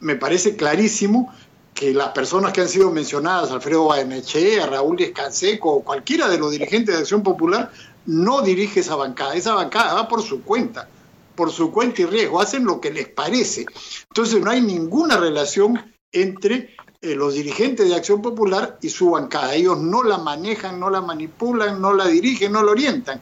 me 0.00 0.16
parece 0.16 0.56
clarísimo 0.56 1.32
que 1.74 1.92
las 1.92 2.08
personas 2.08 2.52
que 2.52 2.62
han 2.62 2.68
sido 2.68 2.90
mencionadas, 2.90 3.50
Alfredo 3.50 3.86
Baenechea, 3.86 4.66
Raúl 4.66 5.00
Escanseco 5.00 5.70
o 5.70 5.84
cualquiera 5.84 6.28
de 6.28 6.38
los 6.38 6.50
dirigentes 6.50 6.94
de 6.94 7.00
Acción 7.02 7.22
Popular, 7.22 7.70
no 8.06 8.40
dirige 8.40 8.80
esa 8.80 8.96
bancada. 8.96 9.34
Esa 9.34 9.54
bancada 9.54 9.94
va 9.94 10.08
por 10.08 10.22
su 10.22 10.42
cuenta 10.42 10.88
por 11.36 11.52
su 11.52 11.70
cuenta 11.70 12.02
y 12.02 12.06
riesgo, 12.06 12.40
hacen 12.40 12.64
lo 12.64 12.80
que 12.80 12.90
les 12.90 13.08
parece. 13.08 13.66
Entonces 14.08 14.42
no 14.42 14.50
hay 14.50 14.60
ninguna 14.60 15.18
relación 15.18 15.94
entre 16.10 16.74
eh, 17.02 17.14
los 17.14 17.34
dirigentes 17.34 17.88
de 17.88 17.94
Acción 17.94 18.22
Popular 18.22 18.78
y 18.80 18.88
su 18.88 19.10
bancada. 19.10 19.54
Ellos 19.54 19.78
no 19.78 20.02
la 20.02 20.18
manejan, 20.18 20.80
no 20.80 20.90
la 20.90 21.00
manipulan, 21.00 21.80
no 21.80 21.92
la 21.92 22.06
dirigen, 22.06 22.52
no 22.52 22.62
la 22.62 22.72
orientan. 22.72 23.20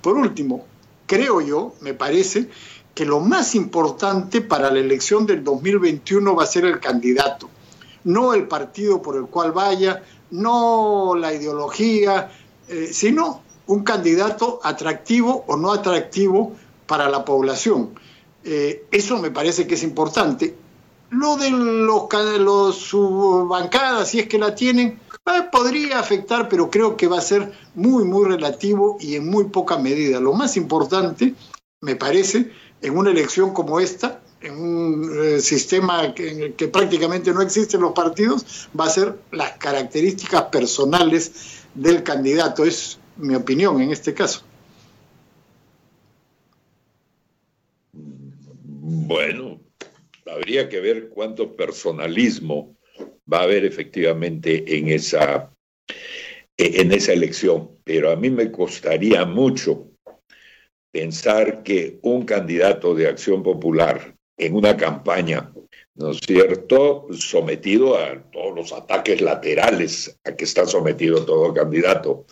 Por 0.00 0.16
último, 0.16 0.66
creo 1.06 1.40
yo, 1.40 1.74
me 1.80 1.94
parece, 1.94 2.48
que 2.94 3.04
lo 3.04 3.20
más 3.20 3.54
importante 3.54 4.40
para 4.40 4.70
la 4.70 4.80
elección 4.80 5.24
del 5.24 5.44
2021 5.44 6.34
va 6.34 6.42
a 6.42 6.46
ser 6.46 6.64
el 6.64 6.80
candidato, 6.80 7.48
no 8.04 8.34
el 8.34 8.48
partido 8.48 9.00
por 9.00 9.16
el 9.16 9.26
cual 9.26 9.52
vaya, 9.52 10.02
no 10.30 11.14
la 11.14 11.32
ideología, 11.32 12.30
eh, 12.68 12.88
sino 12.92 13.42
un 13.68 13.84
candidato 13.84 14.60
atractivo 14.62 15.44
o 15.46 15.56
no 15.56 15.72
atractivo 15.72 16.56
para 16.86 17.08
la 17.08 17.24
población. 17.24 17.90
Eh, 18.42 18.86
eso 18.90 19.18
me 19.18 19.30
parece 19.30 19.66
que 19.66 19.74
es 19.74 19.82
importante. 19.82 20.56
Lo 21.10 21.36
de 21.36 21.50
los, 21.50 22.08
los 22.40 22.76
su 22.76 23.46
bancada, 23.48 24.04
si 24.04 24.20
es 24.20 24.28
que 24.28 24.38
la 24.38 24.54
tienen, 24.54 25.00
eh, 25.26 25.42
podría 25.50 25.98
afectar, 25.98 26.48
pero 26.48 26.70
creo 26.70 26.96
que 26.96 27.06
va 27.06 27.18
a 27.18 27.22
ser 27.22 27.52
muy, 27.74 28.04
muy 28.04 28.28
relativo 28.28 28.98
y 29.00 29.16
en 29.16 29.28
muy 29.28 29.44
poca 29.44 29.78
medida. 29.78 30.20
Lo 30.20 30.34
más 30.34 30.56
importante, 30.56 31.34
me 31.80 31.96
parece, 31.96 32.52
en 32.82 32.96
una 32.96 33.10
elección 33.10 33.52
como 33.52 33.80
esta, 33.80 34.20
en 34.40 34.54
un 34.54 35.18
eh, 35.20 35.40
sistema 35.40 36.14
que, 36.14 36.54
que 36.56 36.68
prácticamente 36.68 37.32
no 37.32 37.42
existen 37.42 37.80
los 37.80 37.92
partidos, 37.92 38.68
va 38.78 38.84
a 38.84 38.90
ser 38.90 39.18
las 39.32 39.52
características 39.58 40.44
personales 40.44 41.64
del 41.74 42.02
candidato. 42.02 42.64
Es 42.64 42.98
mi 43.16 43.34
opinión 43.34 43.80
en 43.80 43.90
este 43.90 44.14
caso. 44.14 44.42
Bueno, 47.92 49.58
habría 50.28 50.68
que 50.68 50.80
ver 50.80 51.08
cuánto 51.08 51.56
personalismo 51.56 52.76
va 53.30 53.40
a 53.40 53.42
haber 53.42 53.64
efectivamente 53.64 54.76
en 54.76 54.88
esa, 54.88 55.52
en 56.56 56.92
esa 56.92 57.12
elección. 57.12 57.70
Pero 57.84 58.10
a 58.10 58.16
mí 58.16 58.30
me 58.30 58.50
costaría 58.50 59.24
mucho 59.24 59.90
pensar 60.92 61.62
que 61.62 61.98
un 62.02 62.24
candidato 62.24 62.94
de 62.94 63.08
acción 63.08 63.42
popular 63.42 64.14
en 64.36 64.54
una 64.54 64.76
campaña, 64.76 65.52
¿no 65.94 66.10
es 66.12 66.18
cierto?, 66.18 67.06
sometido 67.12 67.96
a 67.98 68.22
todos 68.30 68.54
los 68.54 68.72
ataques 68.72 69.20
laterales 69.20 70.18
a 70.24 70.34
que 70.34 70.44
está 70.44 70.66
sometido 70.66 71.24
todo 71.24 71.52
candidato, 71.52 72.24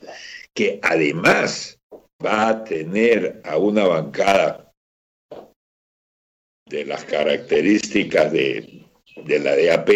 que 0.54 0.78
además 0.82 1.78
va 2.24 2.48
a 2.48 2.64
tener 2.64 3.40
a 3.44 3.58
una 3.58 3.86
bancada 3.86 4.65
de 6.66 6.84
las 6.84 7.04
características 7.04 8.32
de, 8.32 8.84
de 9.24 9.38
la 9.38 9.56
DAP, 9.56 9.88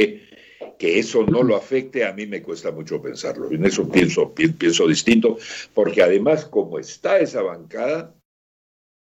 que 0.78 0.98
eso 0.98 1.24
no 1.24 1.42
lo 1.42 1.56
afecte, 1.56 2.04
a 2.04 2.12
mí 2.12 2.26
me 2.26 2.42
cuesta 2.42 2.70
mucho 2.70 3.02
pensarlo. 3.02 3.50
En 3.50 3.64
eso 3.64 3.88
pienso, 3.88 4.32
pienso 4.34 4.86
distinto, 4.86 5.36
porque 5.74 6.02
además 6.02 6.46
como 6.46 6.78
está 6.78 7.18
esa 7.18 7.42
bancada, 7.42 8.14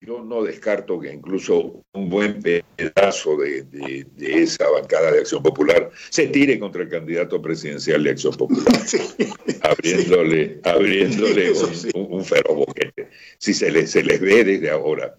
yo 0.02 0.22
no 0.22 0.44
descarto 0.44 1.00
que 1.00 1.14
incluso 1.14 1.82
un 1.94 2.10
buen 2.10 2.42
pedazo 2.42 3.38
de, 3.38 3.64
de, 3.64 4.06
esa 4.20 4.70
bancada 4.70 5.12
de 5.12 5.20
Acción 5.20 5.42
Popular 5.42 5.92
se 6.10 6.28
tire 6.28 6.60
contra 6.60 6.84
el 6.84 6.90
candidato 6.90 7.42
presidencial 7.42 8.04
de 8.04 8.10
Acción 8.10 8.36
Popular, 8.36 8.74
abriéndole, 9.62 10.60
abriéndole 10.64 11.52
un, 11.52 12.08
un, 12.10 12.26
feroz 12.26 12.58
boquete, 12.58 13.10
si 13.38 13.54
se 13.54 13.72
les, 13.72 13.92
se 13.92 14.04
les 14.04 14.20
ve 14.20 14.44
desde 14.44 14.70
ahora. 14.70 15.16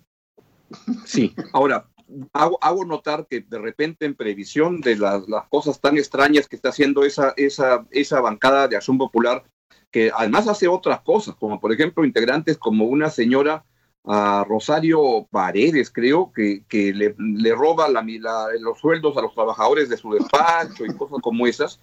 Sí, 1.06 1.34
ahora, 1.54 1.88
hago, 2.32 2.58
hago, 2.60 2.84
notar 2.84 3.26
que 3.28 3.40
de 3.40 3.58
repente 3.58 4.06
en 4.06 4.14
previsión 4.14 4.80
de 4.80 4.96
las, 4.96 5.24
cosas 5.48 5.80
tan 5.80 5.96
extrañas 5.96 6.48
que 6.48 6.56
está 6.56 6.70
haciendo 6.70 7.04
esa, 7.04 7.34
esa, 7.36 7.86
esa 7.90 8.20
bancada 8.20 8.68
de 8.68 8.76
Acción 8.76 8.98
Popular, 8.98 9.44
que 9.90 10.10
además 10.14 10.48
hace 10.48 10.68
otras 10.68 11.00
cosas, 11.00 11.34
como 11.36 11.60
por 11.60 11.72
ejemplo 11.72 12.04
integrantes 12.04 12.58
como 12.58 12.86
una 12.86 13.10
señora 13.10 13.64
a 14.06 14.44
Rosario 14.46 15.26
Paredes, 15.30 15.90
creo, 15.90 16.30
que, 16.32 16.64
que 16.68 16.92
le, 16.92 17.14
le 17.18 17.54
roba 17.54 17.88
la, 17.88 18.04
la, 18.20 18.48
los 18.60 18.78
sueldos 18.78 19.16
a 19.16 19.22
los 19.22 19.34
trabajadores 19.34 19.88
de 19.88 19.96
su 19.96 20.12
despacho 20.12 20.84
y 20.84 20.94
cosas 20.94 21.20
como 21.22 21.46
esas, 21.46 21.80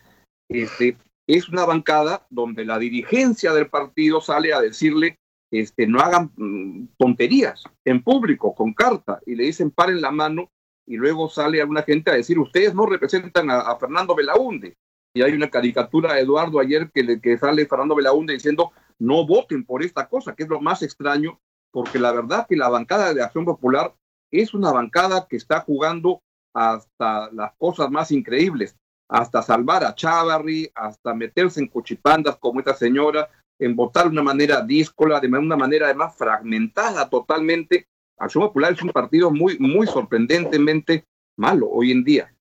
este, 0.47 0.97
es 1.27 1.49
una 1.49 1.65
bancada 1.65 2.27
donde 2.29 2.65
la 2.65 2.77
dirigencia 2.77 3.53
del 3.53 3.69
partido 3.69 4.21
sale 4.21 4.53
a 4.53 4.61
decirle 4.61 5.17
este, 5.51 5.85
no 5.85 5.99
hagan 5.99 6.31
mm, 6.35 6.87
tonterías 6.97 7.63
en 7.85 8.01
público, 8.01 8.55
con 8.55 8.73
carta, 8.73 9.19
y 9.25 9.35
le 9.35 9.43
dicen 9.43 9.69
paren 9.69 10.01
la 10.01 10.11
mano, 10.11 10.49
y 10.87 10.95
luego 10.95 11.29
sale 11.29 11.61
alguna 11.61 11.83
gente 11.83 12.09
a 12.09 12.15
decir, 12.15 12.39
ustedes 12.39 12.73
no 12.73 12.85
representan 12.85 13.49
a, 13.51 13.75
Fernando 13.75 14.15
Belaunde. 14.15 14.75
Y 15.13 15.21
hay 15.21 15.33
una 15.33 15.49
caricatura 15.49 16.13
de 16.13 16.21
Eduardo 16.21 16.59
ayer 16.59 16.89
que, 16.91 17.03
le, 17.03 17.21
que 17.21 17.37
sale 17.37 17.65
Fernando 17.65 17.95
Belaunde 17.95 18.33
diciendo, 18.33 18.71
no 18.97 19.27
voten 19.27 19.65
por 19.65 19.83
esta 19.83 20.07
cosa, 20.07 20.33
que 20.33 20.43
es 20.43 20.49
lo 20.49 20.61
más 20.61 20.81
extraño, 20.83 21.39
porque 21.71 21.99
la 21.99 22.11
verdad 22.11 22.45
que 22.47 22.55
la 22.55 22.69
bancada 22.69 23.13
de 23.13 23.21
Acción 23.21 23.45
Popular 23.45 23.93
es 24.31 24.53
una 24.53 24.71
bancada 24.71 25.27
que 25.29 25.35
está 25.35 25.61
jugando 25.61 26.21
hasta 26.53 27.31
las 27.31 27.53
cosas 27.57 27.89
más 27.91 28.11
increíbles, 28.11 28.75
hasta 29.09 29.41
salvar 29.41 29.83
a 29.83 29.95
Chávarri, 29.95 30.71
hasta 30.73 31.13
meterse 31.13 31.59
en 31.59 31.67
cochipandas 31.67 32.37
como 32.37 32.59
esta 32.59 32.73
señora, 32.73 33.29
en 33.61 33.75
votar 33.75 34.05
de 34.05 34.09
una 34.09 34.23
manera 34.23 34.61
díscola, 34.61 35.19
de 35.19 35.27
una 35.27 35.55
manera 35.55 35.85
además 35.85 36.15
fragmentada 36.17 37.07
totalmente. 37.09 37.87
Acción 38.17 38.45
Popular 38.45 38.73
es 38.73 38.81
un 38.81 38.89
partido 38.89 39.29
muy, 39.29 39.57
muy 39.59 39.85
sorprendentemente 39.85 41.05
malo 41.37 41.69
hoy 41.69 41.91
en 41.91 42.03
día. 42.03 42.33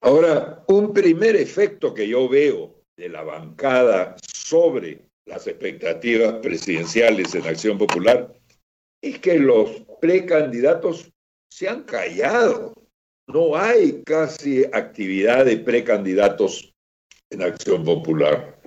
Ahora, 0.00 0.62
un 0.68 0.92
primer 0.92 1.34
efecto 1.34 1.94
que 1.94 2.06
yo 2.06 2.28
veo 2.28 2.82
de 2.96 3.08
la 3.08 3.22
bancada 3.22 4.16
sobre 4.22 5.06
las 5.24 5.46
expectativas 5.46 6.34
presidenciales 6.42 7.34
en 7.34 7.46
Acción 7.46 7.78
Popular 7.78 8.34
es 9.02 9.18
que 9.20 9.38
los 9.38 9.82
precandidatos 10.00 11.10
se 11.50 11.68
han 11.68 11.84
callado. 11.84 12.74
No 13.26 13.56
hay 13.56 14.02
casi 14.04 14.64
actividad 14.72 15.46
de 15.46 15.56
precandidatos 15.58 16.74
en 17.30 17.42
Acción 17.42 17.84
Popular. 17.84 18.57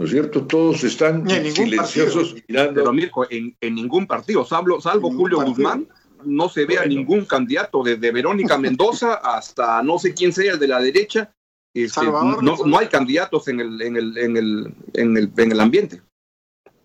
¿No 0.00 0.06
es 0.06 0.12
cierto? 0.12 0.46
Todos 0.46 0.82
están 0.82 1.28
silenciosos 1.28 2.28
partido. 2.28 2.44
mirando. 2.48 2.80
Pero 2.80 2.92
Mirko, 2.94 3.26
en, 3.28 3.54
en, 3.60 3.74
ningún 3.74 4.06
partido, 4.06 4.46
salvo, 4.46 4.80
salvo 4.80 5.10
Julio 5.12 5.36
partido. 5.36 5.56
Guzmán, 5.56 5.88
no 6.24 6.48
se 6.48 6.60
ve 6.60 6.76
bueno. 6.76 6.82
a 6.82 6.86
ningún 6.86 7.26
candidato, 7.26 7.82
desde 7.82 8.10
Verónica 8.10 8.56
Mendoza 8.58 9.16
hasta 9.16 9.82
no 9.82 9.98
sé 9.98 10.14
quién 10.14 10.32
sea 10.32 10.54
el 10.54 10.58
de 10.58 10.68
la 10.68 10.80
derecha. 10.80 11.34
Este, 11.74 12.02
no, 12.02 12.40
no, 12.40 12.78
hay 12.78 12.86
candidatos 12.86 13.46
en 13.48 13.60
el, 13.60 13.82
en, 13.82 13.96
el, 13.96 14.16
en, 14.16 14.36
el, 14.38 14.74
en, 14.94 15.16
el, 15.18 15.30
en 15.36 15.52
el 15.52 15.60
ambiente. 15.60 16.00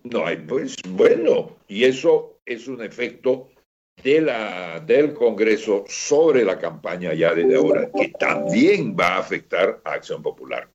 No 0.03 0.25
hay, 0.25 0.35
pues 0.35 0.75
bueno, 0.89 1.55
y 1.69 1.85
eso 1.85 2.37
es 2.45 2.67
un 2.67 2.83
efecto 2.83 3.47
de 4.03 4.19
la, 4.19 4.81
del 4.81 5.13
Congreso 5.13 5.85
sobre 5.87 6.43
la 6.43 6.59
campaña 6.59 7.13
ya 7.13 7.33
desde 7.33 7.55
ahora, 7.55 7.89
que 7.97 8.09
también 8.09 8.93
va 8.99 9.15
a 9.15 9.19
afectar 9.19 9.79
a 9.85 9.93
Acción 9.93 10.21
Popular. 10.21 10.69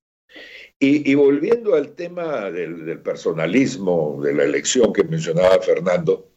Y, 0.83 1.15
volviendo 1.15 1.75
al 1.75 1.95
tema 1.95 2.51
del, 2.51 2.87
del, 2.87 3.01
personalismo, 3.01 4.19
de 4.23 4.33
la 4.33 4.45
elección 4.45 4.95
que 4.95 5.05
mencionaba 5.05 5.61
Fernando, 5.61 6.31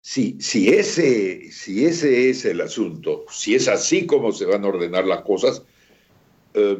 si, 0.00 0.40
si, 0.40 0.70
ese, 0.70 1.52
si 1.52 1.84
ese 1.84 2.30
es 2.30 2.46
el 2.46 2.62
asunto, 2.62 3.26
si 3.28 3.54
es 3.54 3.68
así 3.68 4.06
como 4.06 4.32
se 4.32 4.46
van 4.46 4.64
a 4.64 4.68
ordenar 4.68 5.04
las 5.04 5.20
cosas, 5.20 5.62
eh, 6.54 6.78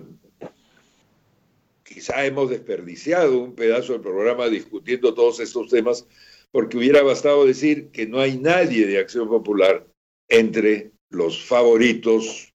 quizá 1.82 2.24
hemos 2.24 2.48
desperdiciado 2.48 3.38
un 3.38 3.54
pedazo 3.54 3.92
del 3.92 4.00
programa 4.00 4.48
discutiendo 4.48 5.12
todos 5.12 5.38
estos 5.40 5.68
temas, 5.68 6.06
porque 6.50 6.78
hubiera 6.78 7.02
bastado 7.02 7.44
decir 7.44 7.90
que 7.90 8.06
no 8.06 8.20
hay 8.20 8.38
nadie 8.38 8.86
de 8.86 8.98
Acción 8.98 9.28
Popular 9.28 9.86
entre 10.28 10.92
los 11.10 11.44
favoritos 11.44 12.54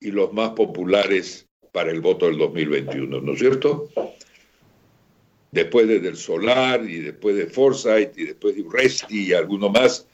y 0.00 0.10
los 0.10 0.32
más 0.32 0.50
populares 0.50 1.49
para 1.72 1.90
el 1.90 2.00
voto 2.00 2.26
del 2.26 2.38
2021, 2.38 3.20
¿no 3.20 3.32
es 3.32 3.38
cierto? 3.38 3.88
Después 5.50 5.88
de 5.88 6.00
Del 6.00 6.16
Solar 6.16 6.88
y 6.88 7.00
después 7.00 7.36
de 7.36 7.46
Forsyth 7.46 8.16
y 8.16 8.24
después 8.24 8.54
de 8.54 8.62
Urresti 8.62 9.28
y 9.28 9.32
alguno 9.32 9.68
más, 9.68 10.06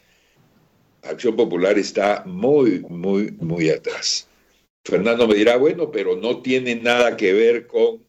Acción 1.02 1.36
Popular 1.36 1.78
está 1.78 2.24
muy, 2.26 2.80
muy, 2.88 3.30
muy 3.32 3.70
atrás. 3.70 4.28
Fernando 4.84 5.26
me 5.26 5.34
dirá, 5.34 5.56
bueno, 5.56 5.90
pero 5.90 6.16
no 6.16 6.42
tiene 6.42 6.76
nada 6.76 7.16
que 7.16 7.32
ver 7.32 7.66
con, 7.66 8.06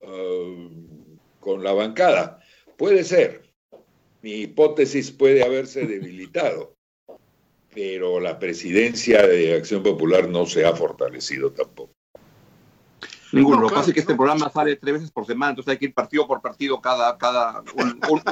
uh, 0.00 1.18
con 1.40 1.62
la 1.62 1.72
bancada. 1.72 2.42
Puede 2.76 3.04
ser. 3.04 3.42
Mi 4.20 4.42
hipótesis 4.42 5.10
puede 5.10 5.42
haberse 5.42 5.84
debilitado, 5.84 6.76
pero 7.74 8.20
la 8.20 8.38
presidencia 8.38 9.26
de 9.26 9.54
Acción 9.54 9.82
Popular 9.82 10.28
no 10.28 10.46
se 10.46 10.64
ha 10.64 10.74
fortalecido 10.74 11.52
tampoco. 11.52 11.91
Ninguno. 13.32 13.56
No, 13.56 13.62
Lo 13.62 13.68
que 13.68 13.74
pasa 13.74 13.88
es 13.88 13.94
que 13.94 14.00
este 14.00 14.14
programa 14.14 14.50
sale 14.50 14.76
tres 14.76 14.94
veces 14.94 15.10
por 15.10 15.26
semana, 15.26 15.50
entonces 15.50 15.72
hay 15.72 15.78
que 15.78 15.86
ir 15.86 15.94
partido 15.94 16.26
por 16.26 16.40
partido 16.40 16.80
cada, 16.80 17.16
cada 17.18 17.62
un, 17.76 18.00
un, 18.08 18.22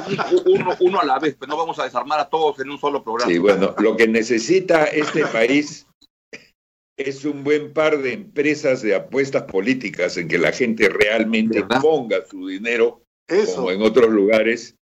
uno, 0.45 0.75
uno, 0.79 0.99
a 0.99 1.05
la 1.05 1.19
vez, 1.19 1.35
pero 1.39 1.49
no 1.49 1.57
vamos 1.57 1.79
a 1.79 1.83
desarmar 1.85 2.19
a 2.19 2.29
todos 2.29 2.59
en 2.59 2.69
un 2.69 2.79
solo 2.79 3.03
programa. 3.03 3.31
Sí, 3.31 3.39
bueno, 3.39 3.75
lo 3.79 3.97
que 3.97 4.07
necesita 4.07 4.85
este 4.85 5.25
país, 5.25 5.87
es 7.07 7.25
un 7.25 7.43
buen 7.43 7.73
par 7.73 8.01
de 8.01 8.13
empresas 8.13 8.81
de 8.81 8.95
apuestas 8.95 9.43
políticas 9.43 10.17
en 10.17 10.27
que 10.27 10.37
la 10.37 10.51
gente 10.51 10.89
realmente 10.89 11.63
ponga 11.81 12.25
su 12.25 12.47
dinero, 12.47 13.03
como 13.55 13.71
en 13.71 13.81
otros 13.81 14.09
lugares, 14.09 14.75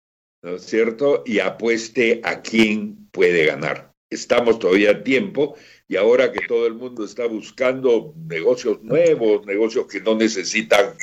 ¿no 0.43 0.57
es 0.57 0.63
cierto? 0.63 1.23
Y 1.27 1.41
apueste 1.41 2.21
a 2.25 2.41
quién 2.41 3.09
puede 3.13 3.47
ganar. 3.47 3.88
Estamos 4.11 4.59
todavía 4.59 4.93
a 4.93 5.03
tiempo 5.03 5.57
y 5.87 5.97
ahora 5.97 6.33
que 6.33 6.47
todo 6.47 6.67
el 6.67 6.75
mundo 6.75 7.05
está 7.05 7.27
buscando 7.27 8.15
negocios 8.17 8.83
nuevos, 8.83 9.45
negocios 9.47 9.87
que 9.87 10.01
no 10.01 10.15
necesitan, 10.15 10.95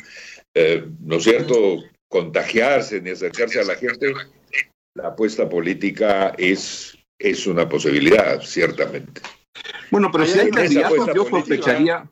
eh, 0.54 0.86
¿no 1.02 1.18
es 1.18 1.24
cierto?, 1.24 1.84
contagiarse 2.08 3.02
ni 3.02 3.12
acercarse 3.12 3.60
a 3.60 3.64
la 3.64 3.76
gente, 3.76 4.14
la 4.96 5.10
apuesta 5.10 5.50
política 5.50 6.34
es, 6.38 6.98
es 7.20 7.46
una 7.46 7.68
posibilidad, 7.68 8.42
ciertamente. 8.42 9.22
Bueno, 9.92 10.10
pero 10.12 10.26
si 10.26 10.40
hay 10.40 10.50
candidatos, 10.50 11.10
yo 11.14 11.26
sospecharía. 11.26 12.10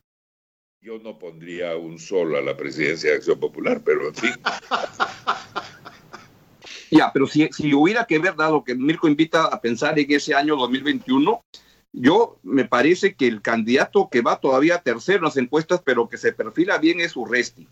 Yo 0.82 1.00
no 1.00 1.18
pondría 1.18 1.78
un 1.78 1.98
solo 1.98 2.38
a 2.38 2.42
la 2.42 2.58
presidencia 2.58 3.12
de 3.12 3.16
Acción 3.16 3.40
Popular, 3.40 3.82
pero 3.86 4.10
en 4.10 4.16
fin. 4.16 4.34
Ya, 6.94 7.12
pero 7.12 7.26
si, 7.26 7.50
si 7.52 7.74
hubiera 7.74 8.06
que 8.06 8.20
ver, 8.20 8.36
dado 8.36 8.64
que 8.64 8.76
Mirko 8.76 9.08
invita 9.08 9.46
a 9.46 9.60
pensar 9.62 9.98
en 9.98 10.12
ese 10.12 10.36
año 10.36 10.56
2021, 10.56 11.44
yo 11.92 12.40
me 12.44 12.66
parece 12.66 13.16
que 13.16 13.28
el 13.28 13.42
candidato 13.42 14.10
que 14.12 14.22
va 14.22 14.40
todavía 14.40 14.80
tercero 14.80 15.20
en 15.20 15.24
las 15.24 15.38
encuestas, 15.38 15.82
pero 15.84 16.08
que 16.08 16.18
se 16.18 16.34
perfila 16.34 16.78
bien 16.78 17.00
es 17.00 17.16
Urresti, 17.16 17.68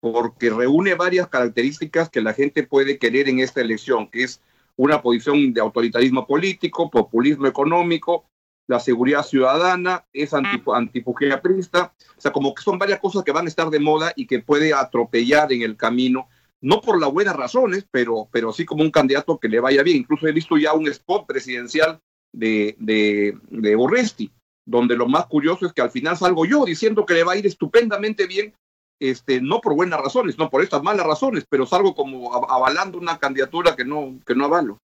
porque 0.00 0.50
reúne 0.50 0.94
varias 0.94 1.26
características 1.26 2.08
que 2.08 2.20
la 2.20 2.34
gente 2.34 2.62
puede 2.62 2.98
querer 2.98 3.28
en 3.28 3.40
esta 3.40 3.60
elección, 3.60 4.08
que 4.08 4.22
es 4.22 4.40
una 4.76 5.02
posición 5.02 5.52
de 5.52 5.60
autoritarismo 5.60 6.24
político, 6.24 6.88
populismo 6.88 7.48
económico, 7.48 8.26
la 8.68 8.78
seguridad 8.78 9.24
ciudadana, 9.24 10.04
es 10.12 10.32
antifugiaprista, 10.34 11.92
o 12.16 12.20
sea, 12.20 12.30
como 12.30 12.54
que 12.54 12.62
son 12.62 12.78
varias 12.78 13.00
cosas 13.00 13.24
que 13.24 13.32
van 13.32 13.46
a 13.46 13.48
estar 13.48 13.70
de 13.70 13.80
moda 13.80 14.12
y 14.14 14.26
que 14.28 14.38
puede 14.38 14.72
atropellar 14.72 15.52
en 15.52 15.62
el 15.62 15.76
camino 15.76 16.28
no 16.62 16.80
por 16.80 17.00
las 17.00 17.12
buenas 17.12 17.36
razones, 17.36 17.84
pero, 17.90 18.28
pero 18.30 18.52
sí 18.52 18.64
como 18.64 18.82
un 18.82 18.90
candidato 18.90 19.38
que 19.38 19.48
le 19.48 19.60
vaya 19.60 19.82
bien. 19.82 19.98
Incluso 19.98 20.26
he 20.26 20.32
visto 20.32 20.56
ya 20.56 20.72
un 20.72 20.88
spot 20.88 21.26
presidencial 21.26 22.00
de, 22.32 22.76
de, 22.78 23.36
de 23.50 23.76
Orresti, 23.76 24.30
donde 24.64 24.96
lo 24.96 25.08
más 25.08 25.26
curioso 25.26 25.66
es 25.66 25.72
que 25.72 25.82
al 25.82 25.90
final 25.90 26.16
salgo 26.16 26.46
yo 26.46 26.64
diciendo 26.64 27.04
que 27.04 27.14
le 27.14 27.24
va 27.24 27.32
a 27.32 27.36
ir 27.36 27.46
estupendamente 27.46 28.26
bien, 28.26 28.54
este, 29.00 29.40
no 29.40 29.60
por 29.60 29.74
buenas 29.74 30.00
razones, 30.00 30.38
no 30.38 30.48
por 30.48 30.62
estas 30.62 30.84
malas 30.84 31.04
razones, 31.04 31.44
pero 31.48 31.66
salgo 31.66 31.96
como 31.96 32.32
avalando 32.32 32.96
una 32.96 33.18
candidatura 33.18 33.74
que 33.74 33.84
no, 33.84 34.20
que 34.24 34.36
no 34.36 34.44
avalo. 34.44 34.78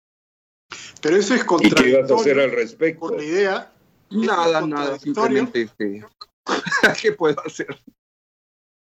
Pero 1.02 1.16
eso 1.16 1.34
es 1.34 1.42
contradictorio. 1.42 1.90
¿Y 1.90 1.94
qué 1.94 2.02
vas 2.02 2.10
a 2.12 2.14
hacer 2.14 2.40
al 2.40 2.52
respecto? 2.52 3.00
Con 3.00 3.16
la 3.16 3.24
idea. 3.24 3.72
Nada, 4.10 4.64
nada, 4.64 4.98
simplemente 4.98 5.62
este, 5.62 6.04
¿qué 7.02 7.12
puedo 7.12 7.40
hacer? 7.44 7.76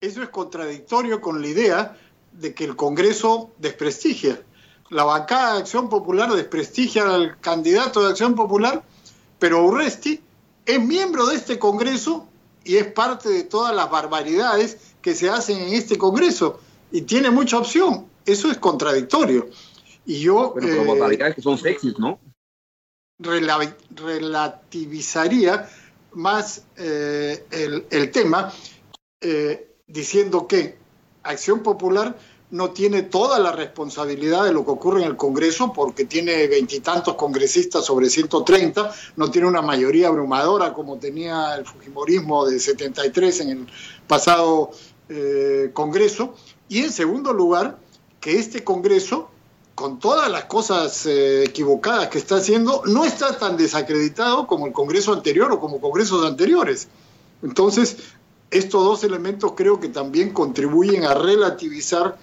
Eso 0.01 0.24
es 0.24 0.29
contradictorio 0.29 1.22
con 1.22 1.41
la 1.41 1.48
idea 1.48 1.98
de 2.31 2.53
que 2.53 2.63
el 2.63 2.75
Congreso 2.75 3.51
desprestigia. 3.57 4.41
La 4.89 5.03
bancada 5.03 5.53
de 5.53 5.59
Acción 5.59 5.89
Popular 5.89 6.31
desprestigia 6.31 7.03
al 7.03 7.39
candidato 7.39 8.03
de 8.03 8.09
Acción 8.09 8.36
Popular, 8.36 8.83
pero 9.38 9.63
Urresti 9.63 10.21
es 10.65 10.81
miembro 10.81 11.27
de 11.27 11.36
este 11.36 11.59
Congreso 11.59 12.27
y 12.63 12.77
es 12.77 12.91
parte 12.91 13.29
de 13.29 13.43
todas 13.43 13.75
las 13.75 13.89
barbaridades 13.89 14.77
que 15.01 15.15
se 15.15 15.29
hacen 15.29 15.59
en 15.59 15.74
este 15.74 15.98
Congreso 15.98 16.59
y 16.91 17.03
tiene 17.03 17.29
mucha 17.29 17.57
opción. 17.57 18.07
Eso 18.25 18.51
es 18.51 18.57
contradictorio. 18.57 19.48
Y 20.05 20.19
yo... 20.19 20.53
Pero, 20.59 20.86
barbaridades 20.86 21.36
que 21.36 21.41
son 21.41 21.57
sexys, 21.57 21.98
¿no? 22.00 22.19
relativizaría 23.19 25.69
más 26.13 26.63
eh, 26.77 27.45
el, 27.89 28.12
tema 28.12 28.53
eh, 29.21 29.75
diciendo 29.88 30.48
que 30.48 30.78
Acción 31.23 31.61
Popular 31.61 32.15
no 32.51 32.71
tiene 32.71 33.03
toda 33.03 33.39
la 33.39 33.51
responsabilidad 33.51 34.45
de 34.45 34.53
lo 34.53 34.65
que 34.65 34.71
ocurre 34.71 35.01
en 35.01 35.08
el 35.08 35.15
Congreso 35.15 35.71
porque 35.71 36.05
tiene 36.05 36.47
veintitantos 36.47 37.15
congresistas 37.15 37.86
sobre 37.86 38.10
130, 38.10 38.91
no 39.17 39.29
tiene 39.29 39.47
una 39.47 39.62
mayoría 39.62 40.08
abrumadora 40.08 40.73
como 40.73 40.97
tenía 40.97 41.55
el 41.55 41.65
Fujimorismo 41.65 42.47
de 42.47 42.60
73 42.60 43.41
en 43.41 43.49
el 43.49 43.67
pasado 44.08 44.71
eh, 45.10 45.69
Congreso. 45.73 46.34
Y 46.67 46.79
en 46.79 46.91
segundo 46.91 47.34
lugar, 47.34 47.77
que 48.19 48.39
este 48.39 48.63
Congreso, 48.63 49.29
con 49.75 49.99
todas 49.99 50.29
las 50.29 50.45
cosas 50.45 51.05
eh, 51.05 51.43
equivocadas 51.43 52.10
que 52.10 52.17
está 52.17 52.38
haciendo, 52.38 52.82
no 52.86 53.05
está 53.05 53.38
tan 53.38 53.58
desacreditado 53.58 54.47
como 54.47 54.65
el 54.65 54.73
Congreso 54.73 55.13
anterior 55.13 55.51
o 55.51 55.60
como 55.60 55.79
congresos 55.79 56.25
anteriores. 56.25 56.88
Entonces, 57.41 57.97
estos 58.51 58.83
dos 58.83 59.03
elementos 59.03 59.53
creo 59.55 59.79
que 59.79 59.89
también 59.89 60.31
contribuyen 60.33 61.05
a 61.05 61.13
relativizar 61.13 62.17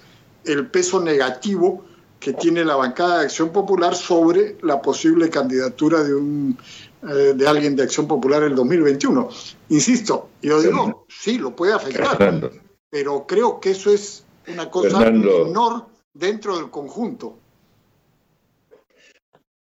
el 0.44 0.66
peso 0.68 1.00
negativo 1.00 1.84
que 2.18 2.32
tiene 2.32 2.64
la 2.64 2.76
bancada 2.76 3.18
de 3.18 3.24
Acción 3.26 3.50
Popular 3.50 3.94
sobre 3.94 4.56
la 4.62 4.80
posible 4.80 5.30
candidatura 5.30 6.02
de 6.02 6.14
un 6.14 6.58
eh, 7.02 7.34
de 7.36 7.46
alguien 7.46 7.76
de 7.76 7.84
Acción 7.84 8.08
Popular 8.08 8.42
en 8.42 8.50
el 8.50 8.56
2021. 8.56 9.28
Insisto, 9.68 10.30
yo 10.42 10.60
digo, 10.60 11.06
sí, 11.08 11.38
lo 11.38 11.54
puede 11.54 11.74
afectar, 11.74 12.50
pero 12.90 13.26
creo 13.26 13.60
que 13.60 13.70
eso 13.70 13.90
es 13.92 14.24
una 14.48 14.70
cosa 14.70 14.98
menor 15.10 15.86
dentro 16.12 16.56
del 16.56 16.70
conjunto. 16.70 17.38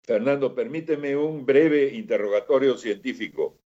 Fernando, 0.04 0.54
permíteme 0.54 1.14
un 1.16 1.44
breve 1.44 1.94
interrogatorio 1.94 2.78
científico. 2.78 3.57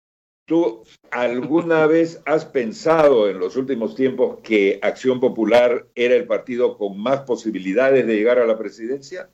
¿Tú 0.51 0.83
alguna 1.11 1.87
vez 1.87 2.21
has 2.25 2.43
pensado 2.43 3.29
en 3.29 3.39
los 3.39 3.55
últimos 3.55 3.95
tiempos 3.95 4.39
que 4.43 4.79
Acción 4.81 5.21
Popular 5.21 5.87
era 5.95 6.13
el 6.13 6.27
partido 6.27 6.77
con 6.77 7.01
más 7.01 7.21
posibilidades 7.21 8.05
de 8.05 8.15
llegar 8.15 8.37
a 8.37 8.45
la 8.45 8.57
presidencia? 8.57 9.29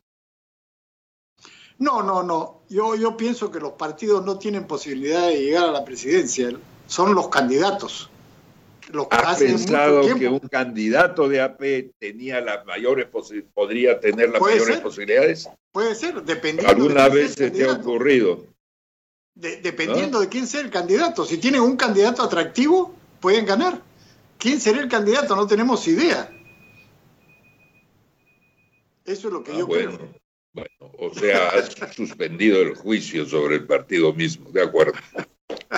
No, 1.80 2.03
no, 2.03 2.21
no. 2.21 2.62
Yo, 2.69 2.95
yo 2.95 3.17
pienso 3.17 3.49
que 3.49 3.60
los 3.60 3.71
partidos 3.71 4.23
no 4.25 4.38
tienen 4.38 4.67
posibilidad 4.67 5.25
de 5.27 5.41
llegar 5.41 5.69
a 5.69 5.71
la 5.71 5.84
presidencia. 5.84 6.51
Son 6.86 7.15
los 7.15 7.30
candidatos. 7.30 8.12
¿Has 9.10 9.39
pensado 9.39 10.01
que 10.19 10.27
un 10.27 10.39
candidato 10.39 11.27
de 11.27 11.41
AP 11.41 11.95
tenía 11.97 12.41
las 12.41 12.63
mayores 12.63 13.08
podría 13.56 13.99
tener 13.99 14.30
las 14.30 14.39
mayores 14.39 14.82
posibilidades? 14.82 15.49
Puede 15.71 15.95
ser, 15.95 16.21
dependiendo. 16.21 16.69
¿Alguna 16.69 17.10
vez 17.10 17.34
se 17.34 17.49
te 17.49 17.65
ha 17.65 17.73
ocurrido? 17.73 18.45
Dependiendo 19.39 20.19
de 20.19 20.30
quién 20.30 20.47
sea 20.47 20.62
el 20.62 20.69
candidato. 20.69 21.26
Si 21.26 21.38
tienen 21.38 21.62
un 21.62 21.78
candidato 21.78 22.23
atractivo, 22.23 22.93
pueden 23.19 23.45
ganar. 23.45 23.82
¿Quién 24.38 24.60
será 24.60 24.82
el 24.82 24.89
candidato? 24.89 25.36
No 25.36 25.47
tenemos 25.47 25.88
idea. 25.88 26.32
Eso 29.06 29.28
es 29.28 29.34
lo 29.34 29.43
que 29.43 29.54
ah, 29.54 29.60
yo 29.60 29.67
bueno, 29.67 29.97
Bueno, 30.54 30.69
o 31.00 31.13
sea, 31.13 31.50
has 31.50 31.95
suspendido 31.95 32.62
el 32.62 32.76
juicio 32.76 33.26
sobre 33.26 33.56
el 33.56 33.65
partido 33.65 34.13
mismo, 34.13 34.50
de 34.52 34.63
acuerdo. 34.63 34.93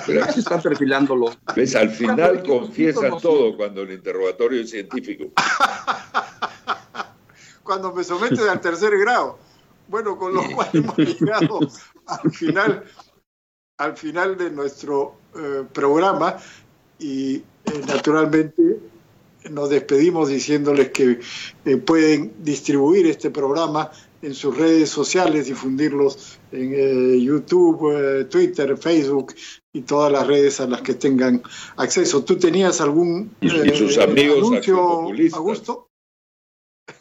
Pero 0.06 0.26
se 0.32 0.40
están 0.40 0.62
perfilándolo. 0.62 1.36
¿Ves? 1.56 1.76
Al 1.76 1.90
final 1.90 2.44
confiesa 2.44 3.10
todo 3.22 3.56
cuando 3.56 3.84
el 3.84 3.92
interrogatorio 3.92 4.62
es 4.62 4.72
científico. 4.72 5.32
cuando 7.64 7.94
me 7.94 8.04
someten 8.04 8.50
al 8.50 8.62
tercer 8.62 8.98
grado. 8.98 9.38
Bueno, 9.88 10.18
con 10.18 10.34
lo 10.34 10.44
cual 10.56 10.70
hemos 10.74 10.98
llegado 10.98 11.60
al 12.08 12.32
final 12.32 12.84
al 13.80 13.96
final 13.96 14.38
de 14.38 14.52
nuestro 14.52 15.16
eh, 15.36 15.64
programa 15.74 16.38
y 17.00 17.36
eh, 17.36 17.44
naturalmente 17.88 18.78
nos 19.50 19.70
despedimos 19.70 20.28
diciéndoles 20.28 20.90
que 20.90 21.20
eh, 21.66 21.78
pueden 21.78 22.34
distribuir 22.44 23.08
este 23.08 23.32
programa 23.32 23.90
en 24.22 24.34
sus 24.34 24.58
redes 24.58 24.90
sociales, 24.90 25.46
difundirlos 25.46 26.40
en 26.52 27.22
YouTube, 27.22 28.28
Twitter, 28.28 28.78
Facebook 28.78 29.34
y 29.72 29.82
todas 29.84 30.12
las 30.12 30.28
redes 30.28 30.60
a 30.60 30.68
las 30.68 30.82
que 30.82 30.96
tengan 30.96 31.42
acceso. 31.78 32.26
¿Tú 32.26 32.38
tenías 32.38 32.82
algún 32.82 33.32
y 33.40 33.50
sus 33.50 33.98
amigos 33.98 34.40
anuncio, 34.40 35.08
Augusto? 35.36 35.89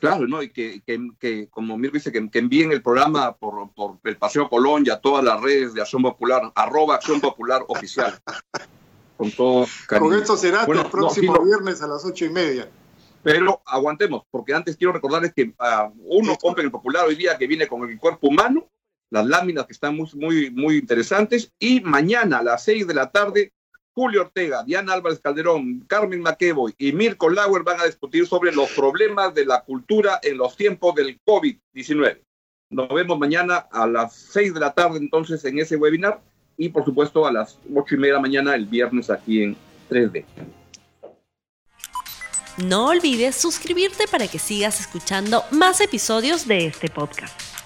Claro, 0.01 0.29
¿no? 0.29 0.43
Y 0.43 0.51
que, 0.51 0.81
que, 1.19 1.49
como 1.49 1.77
Mirko 1.77 1.95
dice, 1.95 2.13
que, 2.13 2.39
envíen 2.39 2.71
el 2.71 2.83
programa 2.83 3.37
por, 3.37 3.73
por, 3.73 3.99
el 4.05 4.17
Paseo 4.17 4.49
Colón 4.49 4.85
y 4.87 4.91
a 4.91 5.01
todas 5.01 5.25
las 5.25 5.41
redes 5.41 5.75
de 5.75 5.81
Acción 5.81 6.03
Popular, 6.03 6.53
arroba 6.55 6.95
Acción 6.95 7.21
Popular 7.21 7.63
Oficial. 7.67 8.19
Con 9.17 9.33
todo 9.33 9.67
cariño. 9.89 10.11
Con 10.11 10.19
esto 10.19 10.37
será 10.37 10.65
el 10.65 10.87
próximo 10.87 11.45
viernes 11.45 11.83
a 11.83 11.89
las 11.89 12.05
ocho 12.05 12.25
y 12.25 12.31
media. 12.31 12.69
Pero 13.25 13.61
aguantemos, 13.67 14.23
porque 14.31 14.55
antes 14.55 14.77
quiero 14.77 14.93
recordarles 14.93 15.35
que 15.35 15.47
uh, 15.59 15.93
uno 16.05 16.37
compra 16.37 16.63
el 16.63 16.71
Popular 16.71 17.07
hoy 17.07 17.17
día 17.17 17.37
que 17.37 17.49
viene 17.49 17.67
con 17.67 17.89
el 17.89 17.99
cuerpo 17.99 18.29
humano, 18.29 18.71
las 19.11 19.27
láminas 19.27 19.67
que 19.67 19.73
están 19.73 19.97
muy, 19.97 20.09
muy, 20.15 20.51
muy 20.53 20.77
interesantes, 20.77 21.53
y 21.59 21.81
mañana 21.81 22.39
a 22.39 22.43
las 22.45 22.63
seis 22.63 22.87
de 22.87 22.95
la 22.95 23.11
tarde 23.11 23.53
Julio 23.99 24.21
Ortega, 24.21 24.63
Diana 24.63 24.93
Álvarez 24.93 25.19
Calderón, 25.19 25.81
Carmen 25.89 26.21
Maquevoy 26.21 26.73
y 26.79 26.93
Mirko 26.93 27.31
Lauer 27.31 27.65
van 27.65 27.81
a 27.81 27.85
discutir 27.85 28.29
sobre 28.29 28.53
los 28.53 28.71
problemas 28.71 29.35
de 29.35 29.45
la 29.45 29.63
cultura 29.63 30.21
en 30.23 30.39
los 30.39 30.57
tiempos 30.57 30.95
del 30.95 31.19
COVID-19. 31.27 32.21
Nos 32.71 32.89
vemos 32.91 33.19
mañana 33.19 33.57
a 33.57 33.89
las 33.89 34.15
seis 34.15 34.55
de 34.55 34.61
la 34.61 34.73
tarde 34.73 34.99
entonces 34.99 35.45
en 35.45 35.59
ese 35.59 35.75
webinar 35.75 36.21
y 36.57 36.69
por 36.69 36.85
supuesto 36.85 37.27
a 37.27 37.33
las 37.33 37.59
8 37.75 37.97
y 37.97 37.99
media 37.99 38.13
de 38.13 38.19
la 38.19 38.23
mañana 38.23 38.55
el 38.55 38.67
viernes 38.67 39.11
aquí 39.11 39.43
en 39.43 39.57
3D. 39.91 40.25
No 42.69 42.91
olvides 42.91 43.35
suscribirte 43.35 44.05
para 44.07 44.29
que 44.29 44.39
sigas 44.39 44.79
escuchando 44.79 45.43
más 45.51 45.81
episodios 45.81 46.47
de 46.47 46.67
este 46.67 46.89
podcast. 46.89 47.58